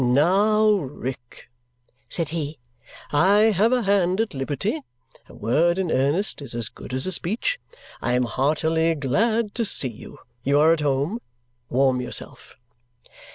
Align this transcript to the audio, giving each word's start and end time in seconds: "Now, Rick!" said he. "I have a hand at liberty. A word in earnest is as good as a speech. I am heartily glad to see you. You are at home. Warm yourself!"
"Now, 0.03 0.67
Rick!" 0.71 1.51
said 2.09 2.29
he. 2.29 2.57
"I 3.11 3.51
have 3.51 3.71
a 3.71 3.83
hand 3.83 4.19
at 4.19 4.33
liberty. 4.33 4.81
A 5.29 5.35
word 5.35 5.77
in 5.77 5.91
earnest 5.91 6.41
is 6.41 6.55
as 6.55 6.69
good 6.69 6.91
as 6.91 7.05
a 7.05 7.11
speech. 7.11 7.59
I 8.01 8.13
am 8.13 8.23
heartily 8.23 8.95
glad 8.95 9.53
to 9.53 9.63
see 9.63 9.89
you. 9.91 10.17
You 10.43 10.59
are 10.59 10.73
at 10.73 10.79
home. 10.79 11.19
Warm 11.69 12.01
yourself!" 12.01 12.55